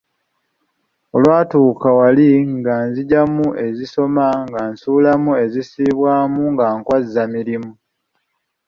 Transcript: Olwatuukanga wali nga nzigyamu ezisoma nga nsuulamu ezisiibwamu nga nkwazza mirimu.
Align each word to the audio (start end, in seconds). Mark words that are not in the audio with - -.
Olwatuukanga 1.15 1.97
wali 1.99 2.29
nga 2.57 2.75
nzigyamu 2.87 3.45
ezisoma 3.67 4.25
nga 4.45 4.61
nsuulamu 4.71 5.31
ezisiibwamu 5.43 6.41
nga 6.53 6.65
nkwazza 6.77 7.23
mirimu. 7.33 7.71